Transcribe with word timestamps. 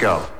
go. 0.00 0.39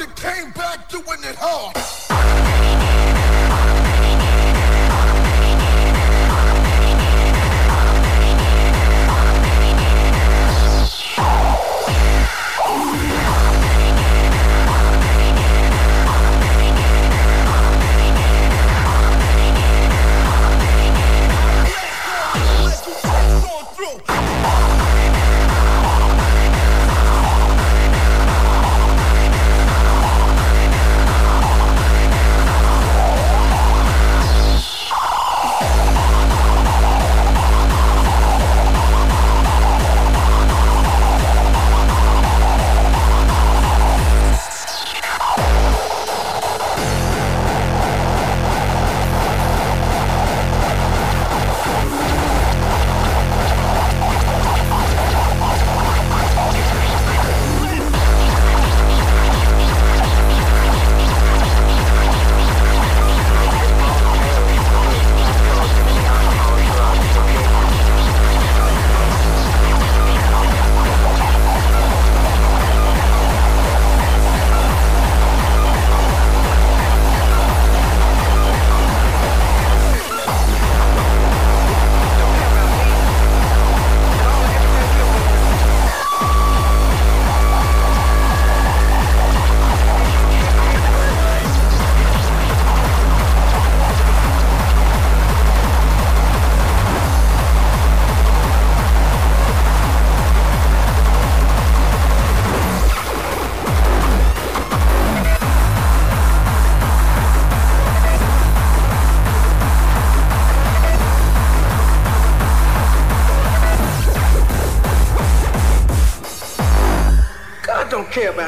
Let's 0.00 0.12
it 1.24 1.36
care 1.42 1.99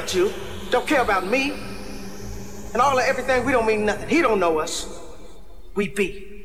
about 0.03 0.15
you, 0.15 0.33
don't 0.71 0.87
care 0.87 1.01
about 1.01 1.25
me, 1.25 1.53
and 2.73 2.83
all 2.83 2.99
of 2.99 3.05
everything, 3.05 3.47
we 3.47 3.53
don't 3.53 3.67
mean 3.67 3.87
nothing. 3.87 4.09
He 4.09 4.21
don't 4.21 4.41
know 4.41 4.59
us. 4.59 4.99
We 5.77 5.89
be. 5.89 6.45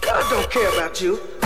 God 0.00 0.24
don't 0.28 0.50
care 0.50 0.68
about 0.74 1.00
you. 1.00 1.37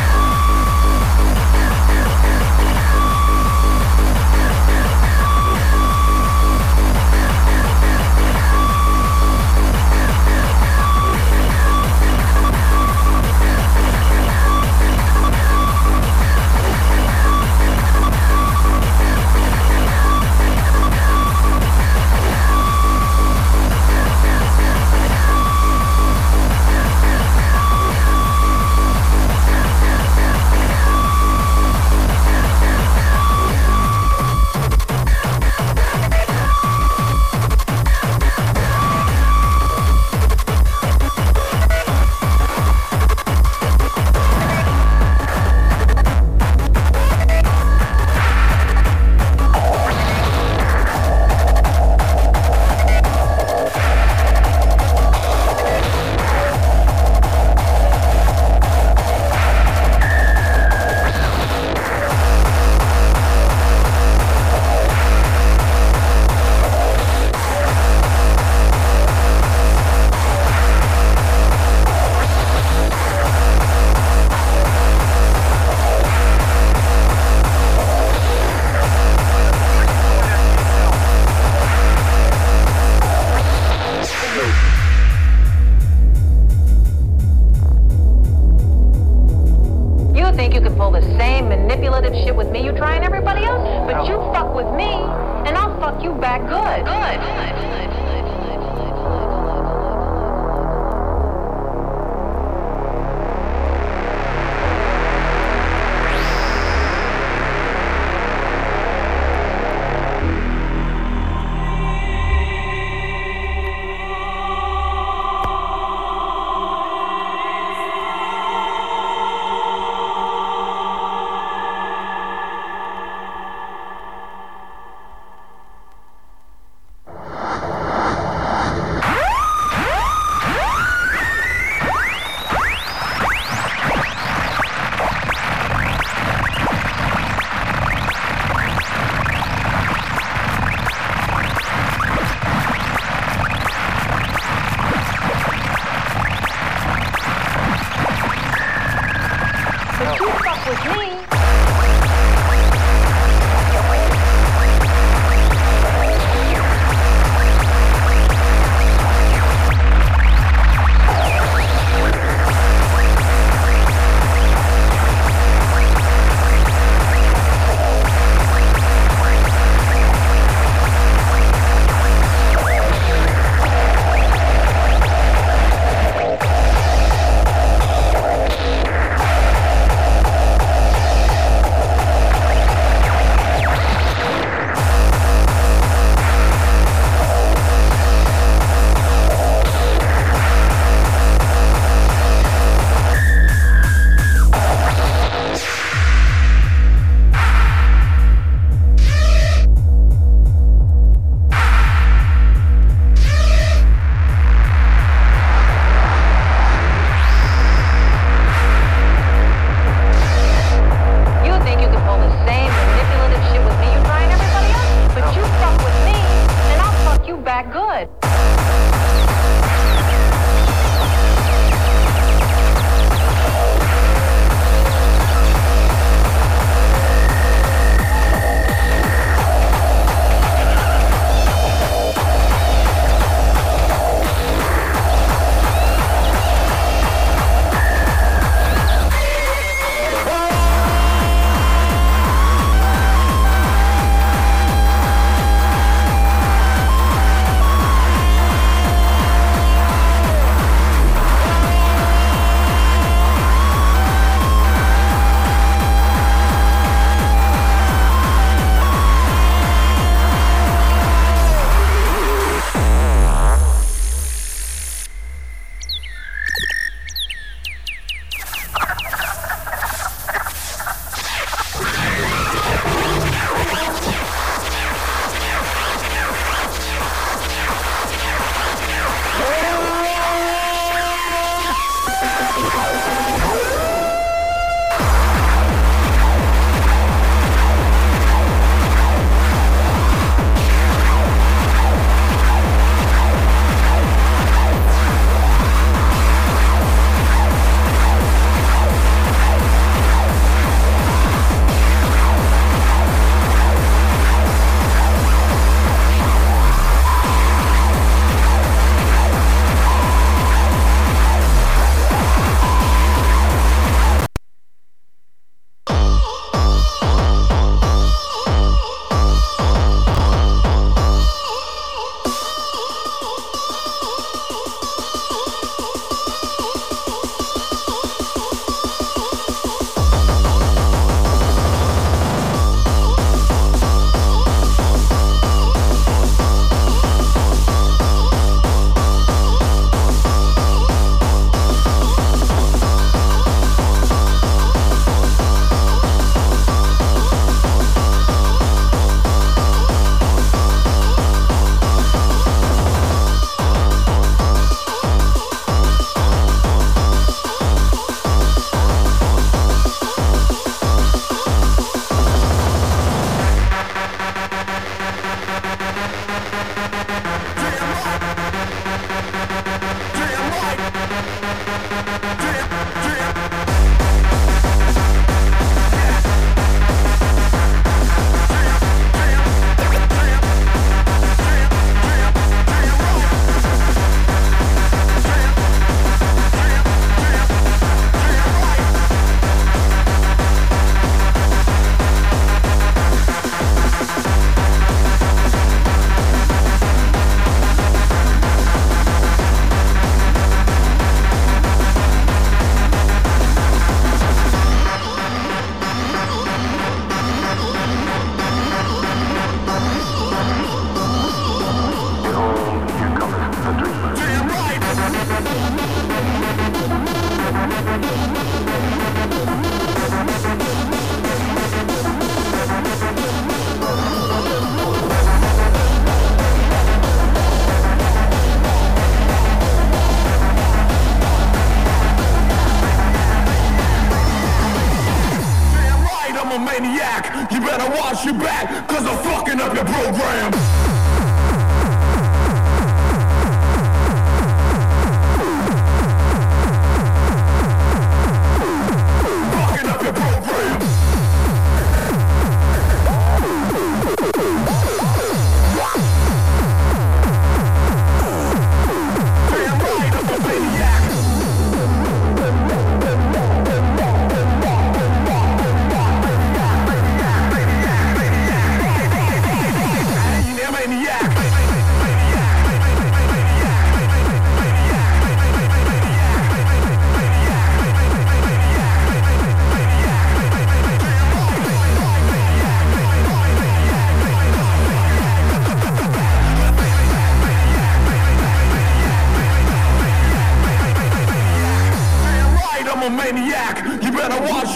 with 94.62 94.75
me, 94.75 94.92
and 95.44 95.57
I'll 95.57 95.81
fuck 95.81 96.03
you 96.03 96.14
back 96.14 96.40
good. 96.46 96.85
Good. 96.85 97.20
good. 97.20 98.01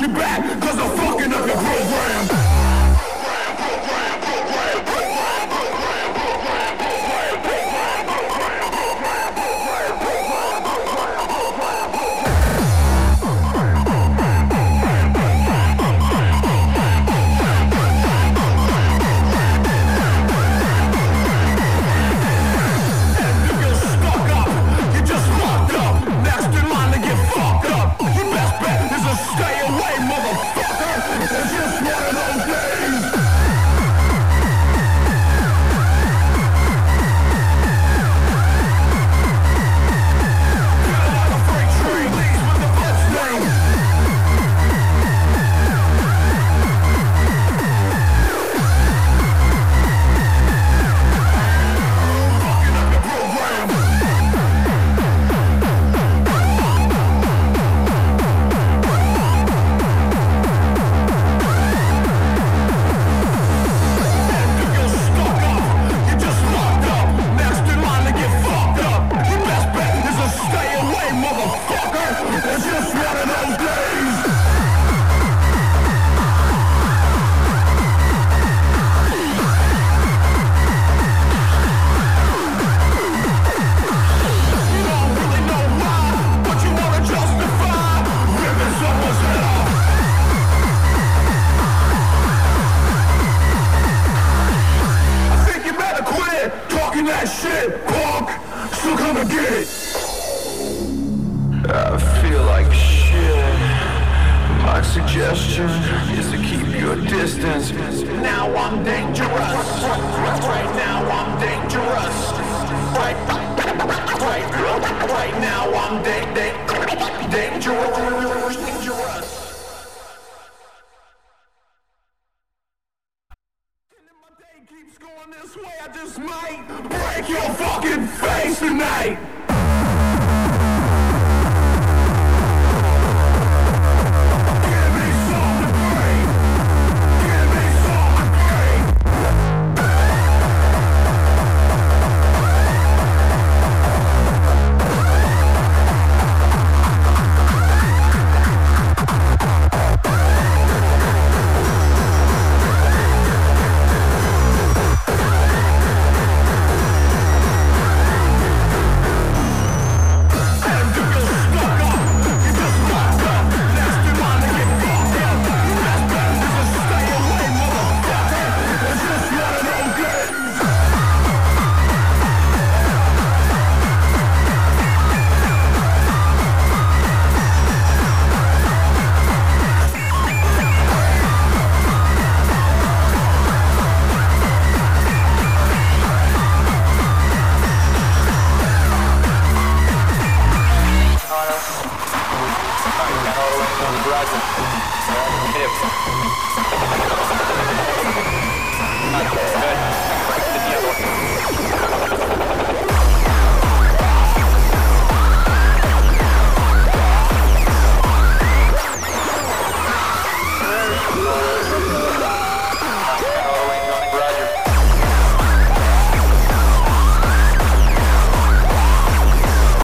back. 0.09 0.56